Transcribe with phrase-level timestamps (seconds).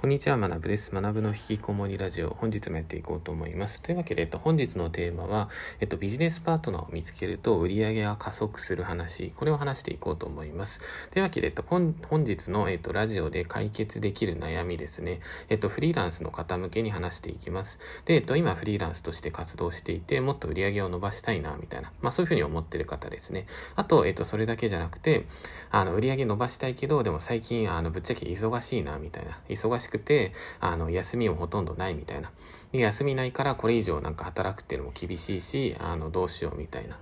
[0.00, 0.94] こんにちは、学部です。
[0.94, 3.82] 学部の引きこもりラジオ、本日もやっていこうと思います。
[3.82, 10.80] というわけで、えっと、本日のテーマは、えっと、ビジネスパートナーを見つけると売り上げが加速する話、これを話していこうと思います。
[11.10, 11.94] というわけで、えっと、本
[12.24, 15.20] 日の、えっと、ラジオで解決できる悩みですね。
[15.50, 17.78] えっと、フリーランスの方向けに話していきます。
[18.06, 23.44] で、えっと、今、フリーランスとして活動していて、もっと売り上げを伸ばしたいな、みたいな、まあ、そういうふうに思ってる方ですね。
[23.76, 25.26] あと、えっと、それだけじゃなくて、
[25.70, 29.38] あの、売り上げ伸ばしたいけど、でも最近、あの、ぶっちゃけ忙しいな、みたいな。
[29.50, 32.30] 忙しくて、あの、休みもほとんどないみたいな。
[32.72, 36.98] で、休みないからこれ以上なんか働くっていうのも厳しいし、あの、どうしようみたいな。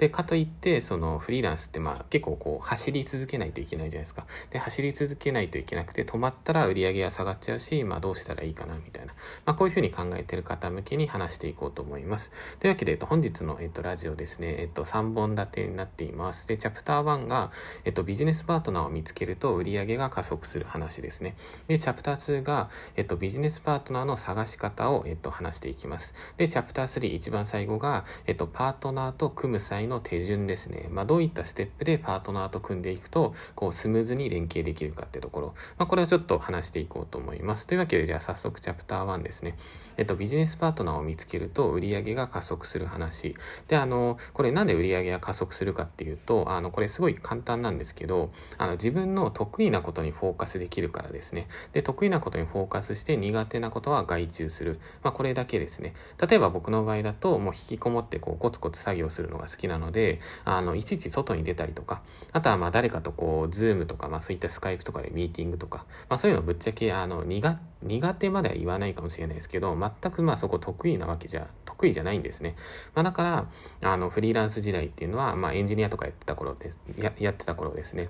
[0.00, 4.24] で、かといって、そのフリーランスってまあ結構こう走り続けないといけないじゃないですか。
[4.48, 9.12] で、走り続けないといけなくて止まったら売り上げが下がっちゃうし、まあどうしたらいいかなみたいな。
[9.44, 12.32] まあこういうふうに考えてる方向けに話していこうと思います。
[12.60, 16.48] というわけで、えっと、本日の、えっと、ラジオですね、えっと、3本立てになっています。
[16.48, 17.50] で、チャプター1が、
[17.84, 21.36] えっと、ビジネスパートナーを見つけると売り上げが加速する話ですね。
[21.68, 26.14] で、チャプター2が、えっと、ビジネスパートナーの探し方を、えっと、話していきます。
[26.38, 30.88] で、チャプター3、一番最後が、えっと、パートナーと組む際のの手順ですね。
[30.90, 35.54] まあ、どういったステップでパートナーと組んでいくと、こう、スムーズに連携できるかってところ。
[35.76, 37.66] まあ、これをちょっと話していこうと思います。
[37.66, 39.56] というわけで、じゃあ早速チャプター1ですね。
[39.96, 43.36] えっと、ビジネスパートナーを見つけると売上が加速する話。
[43.68, 51.48] で、あの、これなんで売り上げが加速するかっていうと、あの、これすごい簡単なんですけど、あの、自分の得意なことにフォーカスできるからですね。
[51.72, 54.80] で、得意なことにフォーカスして苦手なことは外注する。
[55.02, 55.94] まあ、これだけですね。
[56.26, 72.54] 例えば僕の場合だと、もう引きこもってこう、コツコツ作業するのが好きなのので、あの、いちいち外に出たりとか、あとはまあ誰かとこう、 Zoom とか、まあそういった Skype とかでミーティングとか、まあそういうのぶっちゃけ、あの、苦、苦手までは言わないかもしれないですけど、全くまあそこ得意なわけじゃ、得意じゃないんですね。
[72.94, 73.48] まあだか
[73.82, 78.08] ら、あの、フリーランス時代っていうのは、まあエンジニアとかやってた頃です、ややってた頃ですね。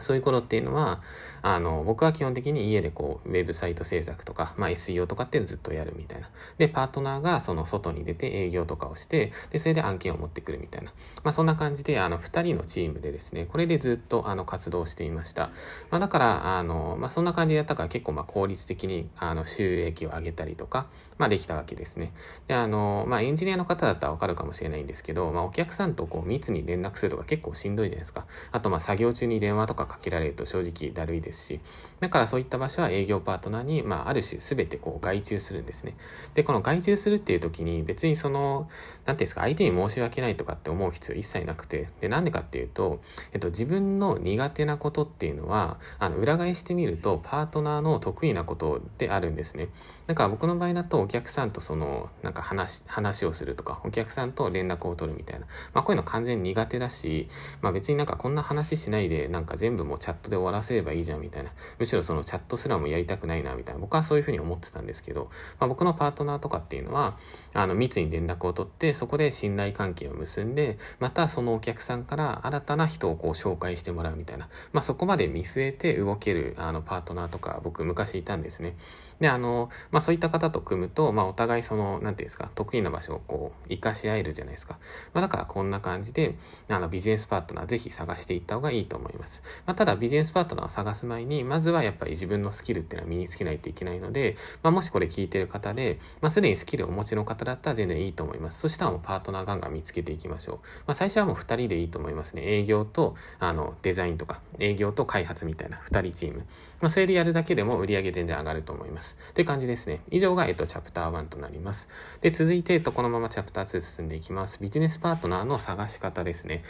[0.00, 1.02] そういう頃っていうのは、
[1.42, 6.30] あの、僕は基本的に家でこう、ウェブサイト制作とか、まあ SEO とかってずっとやるみたいな。
[6.56, 10.92] で、パートナーがその外に出て営業とかをして、で、それで案件を持ってくるみたいな。
[11.24, 15.50] まあそんな感じで、あの、二人のチームでですね、これでずっとあの、活動していました。
[15.90, 20.86] まあだから、あの、まあそんな感じでやったから結構まあ効率的に、あの、収益を上げたりとか、
[21.18, 22.12] まあできたわけですね。
[22.46, 28.26] で、あの、まあエンジニアの方だったらわかるかもしれないんですけど、まあお客さんとこう、密に連絡するとか結構しんどいじゃないですか。
[28.52, 31.60] あとまあ作業中に電話とかかけられると正直だるいですし、
[32.00, 35.96] だからそういった場所は営業パートナーに、まあ、ある種全てこう外注するんですね。
[36.34, 38.68] で、この外注するっていう時に別にその、
[39.04, 43.00] なんていうんですか、相手に申し訳ないとかって思う必要一切なくて、で、なんでかっていうと、
[43.32, 49.68] えっと、自分の苦手なことっていうのは、あの、裏返してみると、パートナーの得意なことであるんですね。
[50.06, 55.46] だから僕の場合だと、お客さんとその、なんか話、話をするとか、お客さんと連絡を取るみたいな。
[55.72, 57.28] まあ、こういうの完全に苦手だし、
[57.60, 61.50] まあ別になんかこんな話しないで、なんか全全部もうチャットで終わらせればいいじゃんみたいな。
[61.78, 63.80] むしろそのチャットすらもやりたくないなみたいな。
[63.80, 67.16] 僕はそういうふうに思ってたんですけど、まあ、僕のパートナーとかっていうのは、
[67.54, 74.48] あの、密に連絡を取って、そこで信頼関係を結んで、またそのお客さんから新たな人をこう紹介してもらうみたいな。
[74.72, 78.76] まあ、そこまで見据えて動ける、あの、パートナーとか僕昔いたんですね。
[79.22, 84.78] で、あの、まあ、そういった方と組むと、まあ、お互いその、なんていうんですか、得意な場所をこう、活かし合えるじゃないですか。
[85.14, 86.34] まあ、だからこんな感じで、
[86.68, 89.44] あの、ビジネスパートナーぜひ探していった方がいいと思います。
[89.64, 94.34] まあ、ただ、ビジネスパートナーを探す前に、まずはやっぱり自分のスキルっていうのは身につけないといけないので、
[94.64, 98.58] まあ、もしこれ聞いてる方で、まあ、すでにスキルをお持ちの方だったら全然いいと思います。
[98.58, 100.56] そしたらもうパートナーガンガン見つけていきましょう。
[100.88, 102.42] まあ、最初はもう2人でいいと思いますね。
[102.44, 106.46] 営業と、あの、デザインとか、営業と開発みたいな2人チーム。
[106.80, 109.11] まあ、それでやるだけでも売り上げ全然上がると思います。
[109.34, 109.92] という感じですね。
[109.92, 110.00] ね。
[110.10, 111.88] 以上が、えっと、チャプター1となります。
[112.20, 114.58] で、続いて、えっと、このままチャプター2進んでいきます。
[114.60, 116.62] ビジネスパートナーの探し方ですね。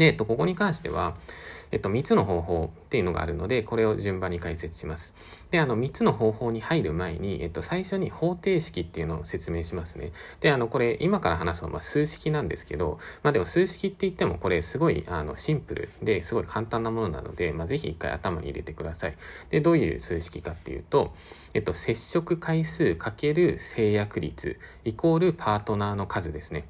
[0.00, 1.14] で、えっと、ここに関しては、
[1.72, 5.14] えっと、3つの方法っていうのがあるので、これを順番に解説します。
[5.50, 10.10] で、あの、3つの方法に入る前に、えっと、最初に方程式っていうのを説明しますね。
[10.40, 19.14] で、あの、これ、今から話すのは、数式なんですけど、まあでも数式って言っても、これ、すごい、あの、シンプルですごい簡単なものなので、まあぜひ一回頭に入れてください。
[19.50, 21.12] で、どういう数式かっていうと、
[21.52, 26.64] えっと、接触回数かける制約率イコールパートナーの数ですね。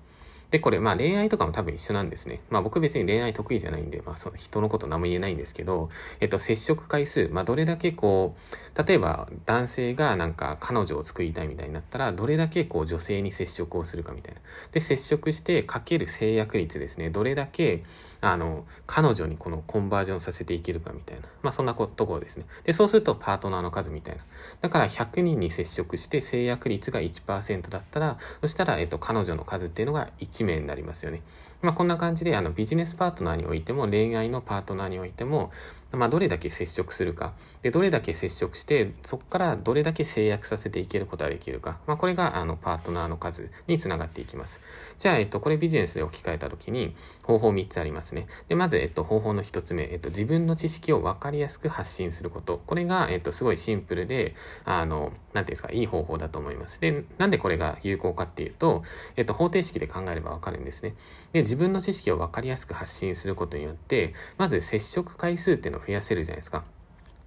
[0.50, 2.41] で、これ、まあ恋愛とかも多分一緒なんですね。
[2.50, 14.41] まあ僕別に恋愛得意じゃないんで、まあその人のこと何も言えないんですけど、えっと、接触回数、まあどれだけこう、例えば男性がなんか彼女を作りたいみたいになったら、どれだけこう女性に接触をするかみたいな。
[14.73, 17.11] で、接触してかける制約率ですね。
[17.11, 17.85] どれだけ、
[18.23, 21.29] あの、彼女にこのコンバージョンさせていけるかみたいな。
[21.43, 22.47] まあそんなところですね。
[22.65, 24.23] で、そうするとパートナーの数みたいな。
[24.61, 31.23] だから100人に接触して制約率が1%だったら、そしたら、えっと、彼女の数っていうのが1名になりますよね。
[31.63, 35.51] まあ、こんな感じで、あの、ビジネスパートナーにおいても、恋愛のパートナーにおいても、
[35.93, 37.33] まあ、どれだけ接触するか。
[37.63, 41.79] で、どれだけ接触して、そこからどれだけ制約させていけることができるか。
[41.87, 44.61] まあ、これが、あの、パートナーの数につながっていきます。
[44.99, 46.95] じゃあ、えっと、これビジネスで置き換えたときに、
[47.25, 48.27] 方法3つありますね。
[48.49, 52.63] で、まず、えっと、方法の1つ目、えっと、自分の知識を分かりやすく発信すること。
[52.67, 54.35] これが、えっと、すごいシンプルで、
[54.65, 56.81] あの、なんていうんですか、いい方法だと思います。
[56.81, 58.83] で、なんでこれが有効かっていうと、
[59.17, 60.95] えっと、方程式で考えればわかるんですね。
[61.33, 66.65] で、自分の知識を分かりやすく発信することによって、まず接触回数っていうの増やせるじゃないですか。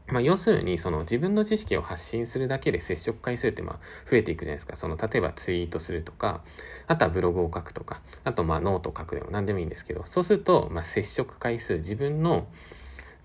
[0.07, 3.79] まあ、要するに、その自分の知識を発信するだけで接触回数ってまあ
[4.09, 4.75] 増えていくじゃないですか。
[4.75, 6.41] その、例えばツイートするとか、
[6.87, 12.47] あとはブログを書くとか、あとまあノートを書くでも何でもいいんですけど、そうすると、まあ接触回数、自分の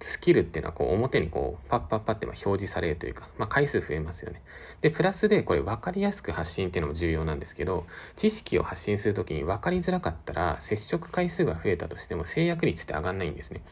[0.00, 4.40] スキルっていうのはこう表にこうパッパッパってま表示されるというか、まあ、回数増えますよね。
[4.80, 7.84] で、プラスでこれ分かりやすく発信っていうのも重要なんですけど、
[8.14, 13.62] 知識を発信するときに分かりづらかったら接触回数が増えたとしても成約率って上がんないんですね。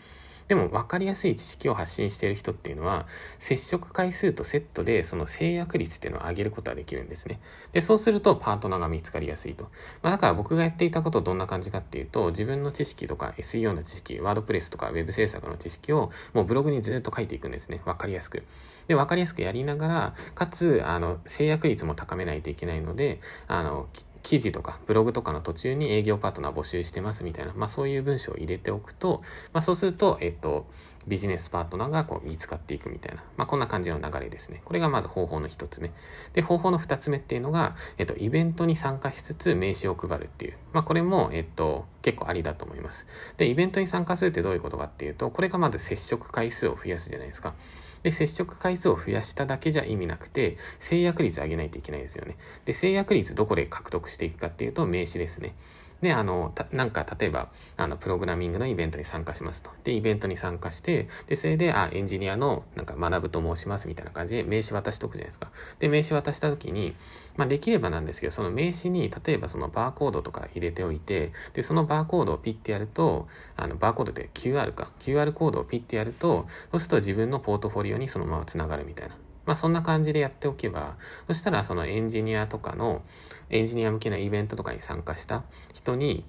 [0.48, 3.06] でも分かりやすい知識を発信している人っていうのは、
[3.38, 7.40] 接触回数とセットでその制約率っていうのを上げることができるんですね。
[7.72, 9.64] で、そうするとパートナーが見つかりやすいと。
[10.02, 17.80] まあ、だから僕がやっていたことどんな感じかっていうと、自分の知識とか SEO の知識、ワードプレスとか Web 制作の知識をもうブログにずっと書いていくんですね。
[17.84, 18.44] 分かりやすく。
[18.86, 23.88] で、分かりやすくやりながら、かつ、あの、制約率も高めないといけないので、あの、
[24.26, 30.66] 記事とかブログとかの途中に営業パートナー募集してますみたいな、まあそういう文章を入れておくと、まあそうすると、えっと、
[31.06, 34.62] ビジネスパートナーがこう見つかっていくみたいな、まあこんな感じの流れですね。
[34.64, 35.92] これがまず方法の一つ目。
[36.32, 43.06] で、方法の二つ目っていうのが、えっと、イベントに参加しつつ名刺を配るっていう、まあこれも、えっと、結構ありだと思います。
[43.36, 47.54] で、イベントに参加するってどういうことかっていうと、これがまず接触回数を増やすじゃないですか。
[48.02, 52.36] で、接触回数を増やしただけじゃ意味なくて、制約率上げないといけないですよね。
[52.64, 55.54] で、制約率どこで獲得していくかっていうと、名刺ですね。
[56.02, 59.70] で、あの、なんか、例えば、あの、プログラミングのイベントに参加しますと。
[59.82, 65.50] で、イベントに参加して、で、それで、あ、エンジニアの、なんか、学ぶと申しますみたいな感じで、名刺渡しとくじゃないですか。
[65.78, 66.94] で、名刺渡した時に、
[67.36, 73.26] まあ、できればなんですけど、その名刺に、例えばそのバーコードとか入れておいて、で、そのバーコードをピッてやると、
[73.56, 74.90] あの、バーコードで QR か。
[75.00, 79.16] QR コードをピッてやると、そうすると自分のポートフォリオにそのまま繋がるみたいな。
[79.46, 80.96] まあそんな感じでやっておけば、
[81.28, 83.02] そしたらそのエンジニアとかの、
[83.48, 86.24] エンジニア向けのイベントとかに参加した人に、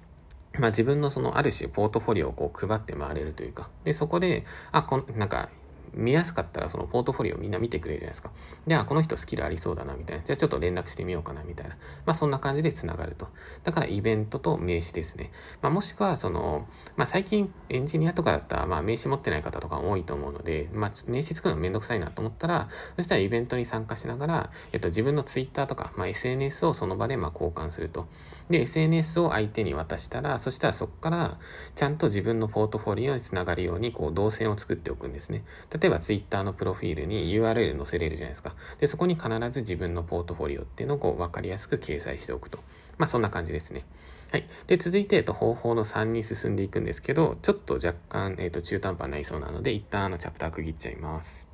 [0.58, 5.50] まあ自分のそのある種ポートフォリオをこう配って回れるというか、で、そこで、あ、こん、なんか
[5.94, 8.30] 見やすかったらそのポートフォリオみんな見てくれるじゃないですか。
[8.66, 10.24] じゃあこの人スキルありそうだなみたいな。
[10.24, 11.76] じゃあちょっと連絡してみようかなみたいな。
[12.06, 13.28] まあそんな感じで繋がると。
[13.64, 15.30] だからイベントと名刺ですね。
[15.62, 28.06] まあもしくはその、まあ最近エンジニアとかだったらまあ名刺持ってない方とか多いと思うので、まあ名刺作るのめんどくさいなと思ったら、そしたらイベントに参加しながら、えっと自分のツイッターとか、まあ SNS をその場でまあ交換すると。
[28.50, 31.38] で、SNS を相手に渡したら、そしたらそこから
[31.74, 35.44] ちゃんと自分のポートフォリオにつながるようにこう動線を作っておくんですね。
[35.80, 38.54] 例えばツイッターのプロフィールに URL 載せれるじゃないですか。
[38.80, 42.58] で、そこに必ず自分のポートフォリオっていうのをこう分かりやすく掲載しておくと。
[42.98, 43.84] まあそんな感じですね。
[44.30, 44.46] はい。
[44.66, 51.47] で、続いて、えっと、方法の3に進んでいくんですけど、ちょっと若干、えっと、中途半端になりそうなので、一旦あのチャプター区切っちゃいます。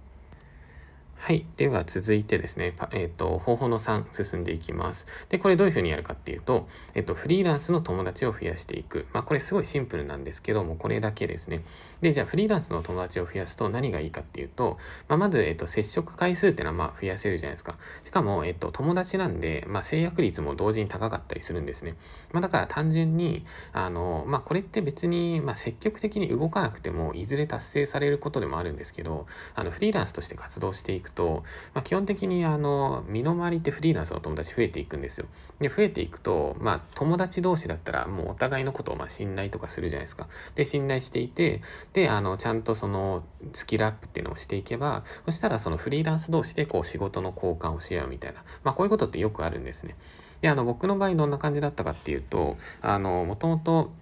[1.24, 1.46] はい。
[1.56, 5.06] では続いてですね、えっ、ー、と、方法の3進んでいきます。
[5.30, 9.06] で、これどういうふうにやるかっていうと、えっ、ー、と、フリーランスの友達を増やしていく。
[9.14, 11.64] まあ、これすごいシンプルなんですけども、これだけですね。
[12.02, 14.76] で、じゃあフリーランスの友達を増やすと何がいいかっていうと、
[15.08, 17.78] まあ、まず、えっ、ー、と、接触回数っていうのはまあ増やせるじゃないですか。
[18.02, 21.94] しかも、えっと、友達なんで、まあ、制約率も同時に高かったりするんですね。
[22.32, 35.26] まあ、だから単純に、あの、まあ、これって別に、まあ、積極的に動かなくても、いずれ達成されることでもあるんですけど、あの、フリーランスとして活動していくと、まあ、基本的にあの、身の回りってフリーランスの友達増えていくんですよ。
[35.60, 40.28] で、増えていくと、まあ、友達同士だったらもうお互いのことをまあ信頼とかするじゃないですか。
[40.54, 48.42] で、信頼していて、で、あの、ちゃんとそのスキルアップっていうのをしていけば、そしたらそのフリーランス同士でこう仕事の交換をし合うみたいな。
[48.62, 49.96] まあ、こういうことってよくあるんですね。
[50.40, 53.92] で、あの、僕の場合どんな感じだったかっていうと、あの、もともと、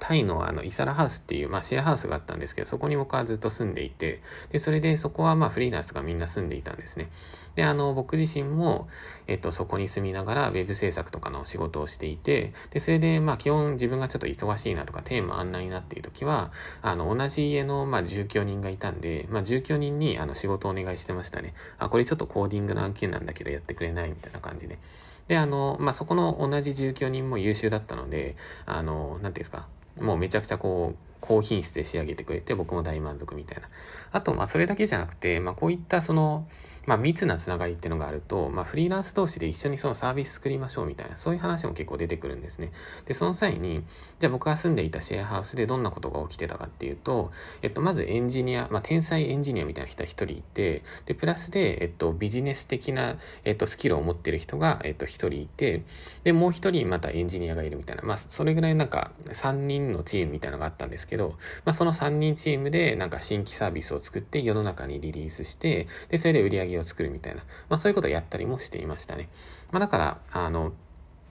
[0.00, 7.10] タイのあのイサラハウスっていう、まあ、シェアハウスがあったんですけど、そこに僕はずっと住んでいて、で、それでそこはまあフリーランスがみんな住んでいたんですね。
[7.54, 8.88] で、あの、僕自身も、
[9.28, 16.50] えっと、そこに住みながらウェブ制作とかの仕事をしていて、で、それでまあ基本自分がちょっと忙しいなとかテーマあんなになっている時は、
[16.82, 21.54] あの、同じ家のまあ住居人がいたんで、まあ住居人にあの仕事をお願いしてましたね。
[21.78, 24.10] あ、これちょっとコーディングの案件なんだけどやってくれない？
[24.10, 24.78] みたいな感じで。
[25.28, 29.66] で、あの、まあ、そこの同じ住居人も優秀だったので、あの、なんていうんですか、
[30.00, 33.70] もうめちゃくちゃこう、高品質で仕上げてくれて、僕も大満足みたいな。
[34.12, 36.46] あと、まあ、それだけじゃなくて、まあ、こういったその、
[36.86, 42.72] まあ、密なつながりっていうのがあると、まあ、フリーランス同士で一緒にそのサービス作りましょうみたいな、そういう話も結構出てくるんですね。
[43.06, 43.82] で、その際に、
[44.18, 55.82] じゃあ僕が住んでいたシェアハウスでどんなことが起きてたかっていうと、えっと、まずエンジニア、まあ、天才エンジニアみたいな人が一人いて、で、プラスで、えっと、ビジネス的な、えっと、スキルを持ってる人が、えっと、一人いて、
[56.22, 69.28] で、もう一人またエンジニアがいるみたいな、まあ、それぐらいなんか、三人のチームみたいなのがあったんですけど、けどまあ、その3人チームで、なんか新規サービスを作って世の中にリリースして、で、それで売り上げを作るみたいな、まあそういうことをやったりもしていましたね。
[69.70, 70.72] まあだから、あの、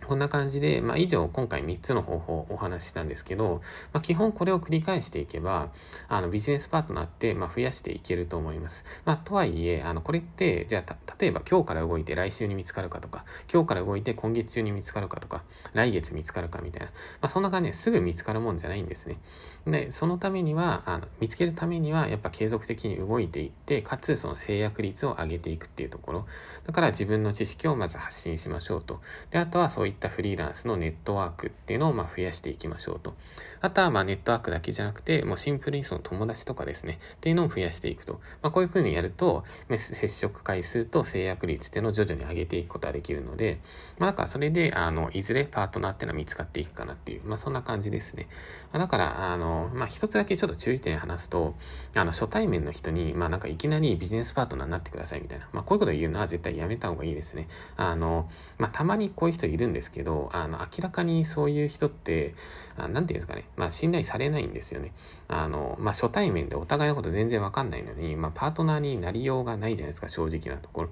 [0.05, 3.61] こんな感じで、まあ、以上今回3つの方法をお話ししたんですけど、
[3.93, 5.69] まあ、基本これを繰り返していけば、
[6.07, 8.85] あのビジネスパートナーって、まあ、増やしていけると思います。
[9.05, 15.43] まあ、とはいえ、あのこれって、じゃあ例えば今日から動いて来週に見つかるかとか、今日から動いて今月中に見つかるかとか、
[15.73, 16.93] 来月見つかるかみたいな、ま
[17.27, 19.17] あ、そんな感じですぐ見つかるもんじゃないんですね。
[19.65, 26.25] で、そのためには、あの見つけるためには、やっぱ継続的に動いていって、かつその制約率を上げていくっていうところ。
[26.65, 29.01] だから自分の知識をまず発信しましょうと。
[29.31, 33.15] で、あとはそういったフリーランスのネットワークっていうのをま増やしていきましょうと。
[33.61, 38.19] あとはまネットワークだけじゃなくて、もうシンプルにその友達とかですね、っていうのを増やしていくと。
[38.41, 39.45] まあ、こういうふうにやると、
[39.77, 43.59] 接触回数と制約率っていうのを徐々に上げていくことができるので、
[43.99, 48.27] まあ、だからそれで、あの、いずれパートナーっていうのは見つかっていくかなっていう、まあ、そんな感じですね。
[48.73, 51.55] だから、あの、まあ、一つだけちょっと注意点話すと、
[51.95, 57.47] あの、初対面の人に、まあ、なんかいきなりビジネスパートナーになってくださいみたいな、まあ、こういうことを言うのは絶対やめた方がいいですね。
[57.77, 62.33] あの、まあ、たまにこういう人いるんですですけど、あの、明らかにそういう人って、
[62.77, 64.93] あなんていうんですかね、まあ、信頼されないんですよね。
[65.27, 70.89] あの、まあ、初対面でお互いのこと全然わかんないのに、まあ、パートナーになりようがないじゃないですか、正直なところ。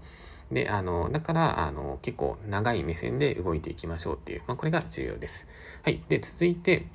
[0.51, 5.47] で、あの、だから、あの、結構長い目線で動いていきましょうっていう、まあ、これが重要です。
[5.83, 6.03] はい。
[6.09, 6.87] で、続いて、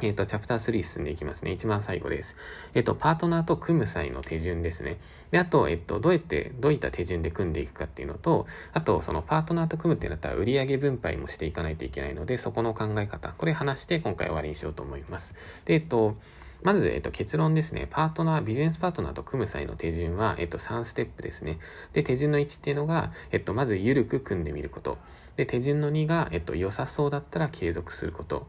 [0.00, 1.52] えっ、ー、と、チャプター3進んでいきますね。
[1.52, 2.36] 一番最後です。
[2.74, 4.98] えっ、ー、と、パートナーと組む際の手順ですね。
[5.30, 15.34] で、あと、えっ、ー、と、どうやって、どういった手順で組んでいくかっていうのと、あと、そのパートナーと組むってなったら、売上分配もしていかないといけないので、そこの考え方、これ話して今回終わりにしようと思います。
[15.64, 16.16] で、えっと、
[16.62, 17.86] まず、えっと、結論ですね。
[17.88, 21.58] パートナー、ビジネスパートナーと組む際の手順は、えっと、3ステップですね。
[21.92, 24.98] で、手順の1っていうのが、えっと、まず、緩く組んでみること。
[25.36, 28.48] で、手順の2が、えっと、良さそうだったら継続すること。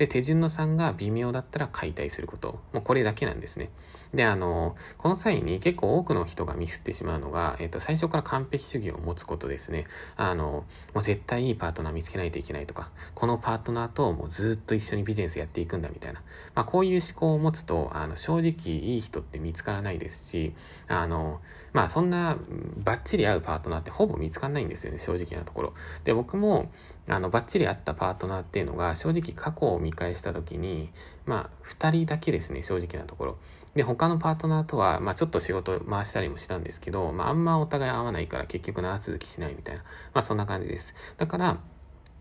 [0.00, 2.58] で、手順の3が微妙だったら解体すること。
[2.72, 3.68] もうこれだけなんですね。
[4.12, 9.86] で、あの、この際に結構多くの人がミスってしまうのが、えっと、最初から完璧主義を持つことですね。
[10.16, 10.64] あの、
[10.94, 16.22] もう絶対いいパートナー見つけないといけないとか、このパートナーともうずっと一緒にビジネスやっていくんだみたいな。
[16.54, 20.54] まあ、こういう思考を持つと、あの、正直いい人って見つからないですし、
[20.88, 21.40] あの、
[21.72, 22.36] まあ、そんな
[22.78, 25.74] バッチリ合うパートナーってほぼ見つかんないんですよね、正直なところ。
[26.02, 26.70] で、僕も、
[27.08, 30.90] あの、バッチリ合ったパートナーっていうのが、正直過去を見返した時に、
[31.30, 33.38] まあ、2人だけですね、正直なところ。
[33.76, 39.82] で、他のパートナーとは、まあ、ちょっと仕事回したりもしたんですけど、まあ、あんまお互い合わないから結局長続きしないみたいな、
[40.12, 40.92] まあ、そんな感じです。
[41.18, 41.58] だから、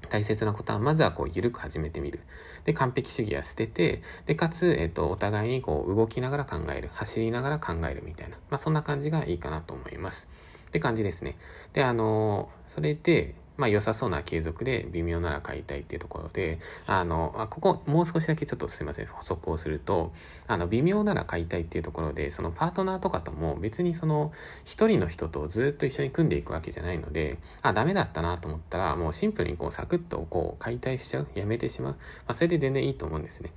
[0.10, 2.20] 大切なことは、まずはこう、緩く始めてみる。
[2.66, 6.92] で、完璧主義は捨てて、で、かつ、えっ、と、お互いにこう、動きながら考える。
[6.94, 8.38] 走りながら考えるみたいな。
[8.52, 10.30] まあ、そんな感じがいいかなと思います。
[10.70, 11.36] って感じですね。
[11.74, 20.14] で、あのそれで、まあ良さそうな継続で微妙なら買いたいっていうところで、あの、あここもう少しだけちょっとすいません、補足をすると、
[20.48, 24.32] あの、微妙なら買いたいっていうところで、そのパートナーとかとも別にその
[24.64, 31.94] 一人の人とずっと一緒に組んでいくわけじゃないので、あ、ダメだったなと思ったら、もうシンプルにこうサクッとこう解体しちゃう、やめてしまう？
[31.94, 33.52] まあそれで全然いいと思うんですね。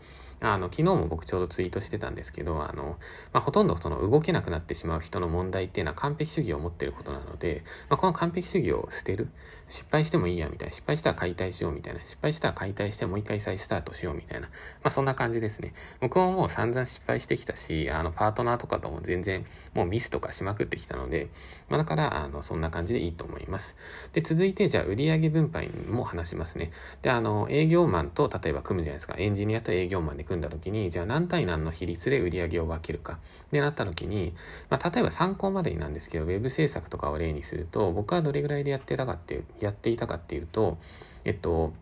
[0.45, 2.99] あの、昨日も僕ちょうどツイートしてたんですけど、あの、
[3.33, 9.29] まあ、ほとんどその動けなくなってしまう人の問題っていうのは完璧主義を持ってることなので、まあ、この完璧主義を捨てる？
[9.73, 10.73] 失敗してもいいやみたいな。
[10.73, 12.01] 失敗したら解体しようみたいな。
[12.01, 14.49] 失敗したら解体してもう一回再スタートしようみたいな。
[14.49, 15.73] まあ、そんな感じですね。
[16.01, 21.29] 僕ももう散々失敗してきたし、あの、パートナーとかとも全然もうミスとかしまくってきたので、
[21.71, 23.77] まあ、だから、あの、そんな感じでいいと思います。
[24.13, 26.71] で、続いて、じゃあ、売上分配も話しますね。
[27.01, 29.15] で、あの、営業マンと例えば組むじゃないですか。
[29.17, 33.19] エンジニアと営業マンで組んだ時に、じゃあ何対何の比率で売り上げを分けるか。
[33.51, 34.35] でなった時に、
[34.69, 40.79] まあ、例えば参考までになんですけど、ウェブ制作とかを例にすると、僕はどれぐらいでやってたかっていう、やっていたかっていうと、
[41.25, 41.73] えっと、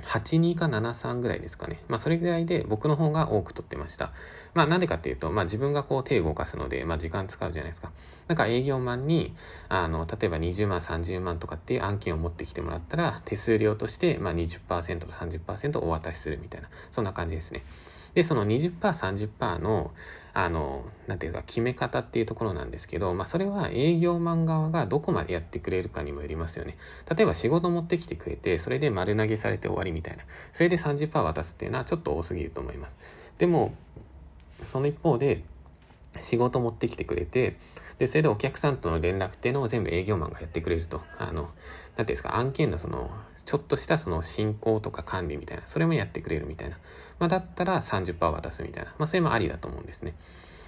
[0.00, 1.80] 82か73ぐらいですかね。
[1.88, 4.12] まあそれぐらいで僕の方が多く取ってました。
[4.54, 7.92] まあなんでかっていうと、まあ自分がこう手を動かすので、まあ時間使うじゃないですか。
[8.26, 9.34] だから営業マンに、
[9.68, 17.64] あの、例えば20万、30万とかっていう案件を持ってきてもらったら、手数料として、まあ20%と30%お渡しするみたいな、そんな感じですね。
[18.14, 19.92] で、その20%、30%の、
[20.32, 26.76] あの、なんていうか、決め方っていうところなんですけど、まあ、それは営業マン側がどこまでやってくれるかにもよりますよね。
[27.14, 30.24] 例えば仕事持ってきてくれて、それで丸投げされて終わりみたいな。
[30.52, 32.96] それで30%渡すっていうのはちょっと多すぎると思います。
[33.38, 33.74] でも、
[34.62, 35.42] その一方で、
[36.20, 37.56] 仕事持ってきてくれて、
[38.00, 41.02] で、それでお客さんとの連絡っていうのを全部営業マンがやってくれると。
[41.18, 41.50] あの、なんてい
[42.00, 43.10] うんですか、案件のその、
[43.44, 46.78] ちょっとしたその進行とか管理みたいな、それもやってくれるみたいな。
[47.18, 48.94] まあ、だったら30%渡すみたいな。
[48.96, 50.14] まあ、それもありだと思うんですね。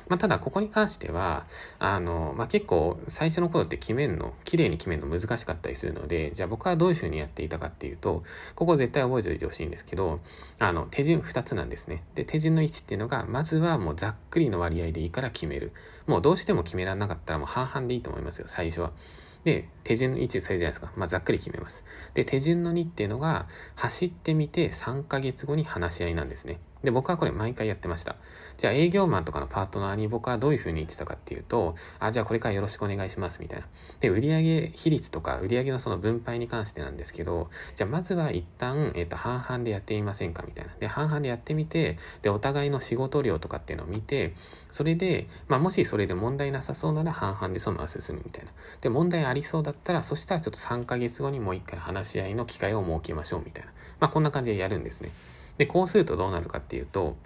[0.08, 1.46] まあ、ただ、ここに関しては、
[1.78, 8.22] あの、まあ、結構、最初の頃って決めるの、綺麗に決めるの難しかったりするので、じゃあ僕はどういうふうにやっていたかっていうと、
[8.54, 10.20] ここ絶対覚えておいてほしいんですけど、
[10.58, 12.04] あの、手順2つなんですね。
[12.14, 15.72] で、手順の1っていうのが、まずはもうざっくりの割合でいいから決める。
[16.06, 18.92] もうどうしても決められなかったらもう半々でいいと思いますよ、最初は。
[19.44, 20.92] で、手順の1、それじゃないですか。
[20.96, 21.84] まあ、ざっくり決めます。
[22.14, 26.60] で、手順の2っていうのが、走ってみて3ヶ月後に話し合いなんですね。
[26.82, 28.16] で、僕はこれ毎回やってました。
[28.58, 33.66] じゃあ営業マンとかのパートナーに僕はどういうふうに言ってたかっていうと、あ、じゃあこれからよろしくお願いしますみたいな。
[34.00, 40.72] で、売上比率とか売上のその分配に関してなんですけど、じゃあまずは一旦、えっ、と、半々でやってみませんかみたいな。
[40.78, 44.34] で、半々でやってみて、で、お互いの仕事量とかっていうのを見て、
[44.70, 48.50] それで、まあもしそれで問題なさそうなら半々でそのまま進むみたいな。
[48.80, 53.72] で、問題ありそうだったら、そしたらちょっと3ヶ月後にもう一回話し合いの機会を設けましょうみたいな。
[54.00, 55.10] まあこんな感じでやるんですね。
[55.58, 57.16] で、こうするとどうなるかっていうと、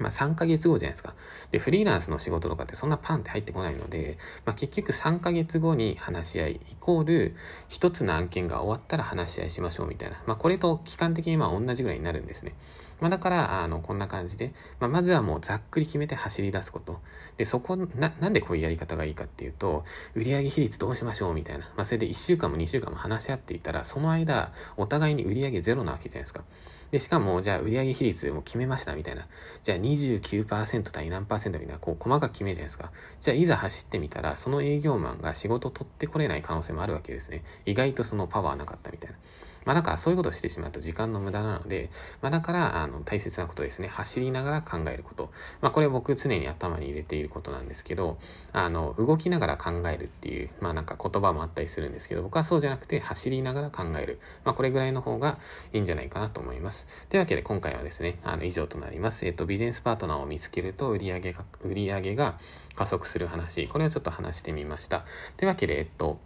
[0.00, 1.14] まあ3ヶ月後じゃないですか。
[1.50, 7.36] で、フリーランスの仕事とかってそんなパンって入ってこないので、まあ結局3ヶ月後に話し合い、イコール
[7.68, 10.22] 一つの案件が終わったら話し合いしましょうみたいな。
[10.26, 12.54] まあこれと期間的にまあ同じぐらいになるんですね。
[13.00, 17.00] まあだから、あの、こんな感じで、まあまずはもうざっくり決めて走り出すこと。
[17.36, 21.64] で、そこ、な、なんでこういうやり方がいいかっていうと、売上比率どうしましょうみたいな。
[21.76, 26.44] まあそれで1週間も2週間も話し合っていたら、その間、お互いに売上ゼロなわけじゃないですか。
[26.90, 29.26] で、しかも、じゃあ売上比率も決めましたみたいな。
[29.62, 32.90] じゃあ29%対何みたいな、こう細かく決めるじゃないですか。
[33.20, 37.44] じゃあいざ走ってみたら、その営業マンが仕事取ってこれない可能性もあるわけですね。
[37.64, 39.16] 意外とそのパワーなかったみたいな。
[39.64, 41.90] まあだからそういうことをしてしまうと時間の無駄なので、
[42.22, 43.88] まあだからあの大切なことですね。
[43.88, 45.30] 走りながら考えること。
[45.60, 48.18] まあこれ僕常に頭に入れていることなんですけど、
[48.52, 54.20] あの動きながら考えるっていう、まあなんか言葉もあったりするんですけど、僕はそうじゃなくて走りながら考える。
[54.44, 55.38] まあこれぐらいの方が
[55.72, 56.86] いいんじゃないかなと思います。
[57.08, 59.26] というわけで今回はですね、あの以上となります。
[59.26, 62.38] えっとビジネスパートナーを見つけると売上が、売上が
[62.74, 63.68] 加速する話。
[63.68, 65.04] これをちょっと話してみました。
[65.36, 66.18] というわけで、えっと、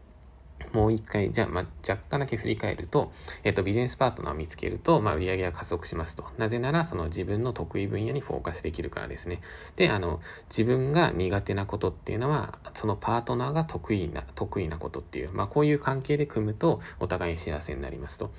[0.74, 3.12] もう一回、じゃあ、まあ、若干だけ振り返ると、
[3.44, 6.24] えっと、ビジネスパートナーを見つけると、まあ、売上が加速しますと。
[6.36, 9.40] なぜなら、その自分の得意分野にフォーカスできるからですね。
[9.76, 18.32] で、あの、自分が苦手なことっていうのは、そのパートナーが得意な、得意なことっていう、まあ、こういう関係で組むと、お互いに幸せになりますと。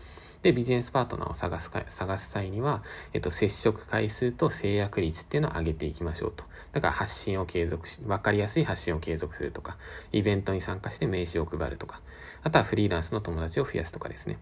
[0.46, 6.44] で、ビジネスパートナーを探す、探す際には、えっと、接触回数と制約率っていうのを上げていきましょうと。
[6.72, 9.76] だから発信を継続し、わかりやすい発信を継続するとか、
[10.12, 12.00] イベントに参加して名刺を配るとか、
[12.44, 14.38] あとはフリーランスの友達を増やすとかですね。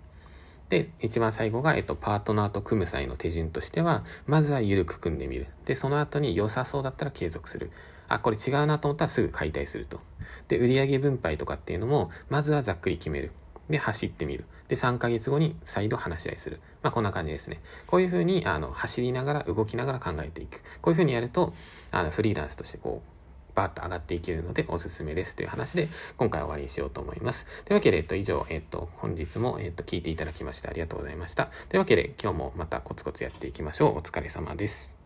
[0.67, 5.47] で、一番最後が、えっと、パートナーと組む際の手順としては、まずは緩く組んでみる。
[5.63, 7.71] で、その後に良さそうだったら継続する。
[8.09, 10.01] あ、これ違うなと思ったらすぐ解体すると。
[10.49, 13.31] で、売上分配とかっていうのも、まずはざっくり決める。
[13.69, 14.45] で、走ってみる。
[14.67, 16.59] で、3ヶ月後に再度話し合いする。
[16.81, 17.61] まあ、こんな感じですね。
[17.87, 20.61] こういうふうに、あの、走りながら、動きながら考えていく。
[20.81, 21.53] こういうふうにやると、
[21.91, 23.13] あの、フリーランスとしてこう、
[23.55, 27.45] バーッと上がっていけるのでおすすめですという話で今回は終わりにしようと思います。
[27.65, 31.49] というわけで、えっと、以上、えっと、本日も、えっと、聞いていただきましてありがとうございました。
[31.69, 33.97] というわけで、今日もまたコツコツやっていきましょう。
[33.97, 35.02] お疲れ様です。